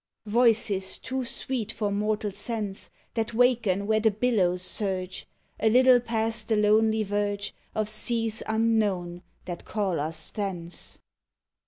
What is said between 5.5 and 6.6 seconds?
A little past the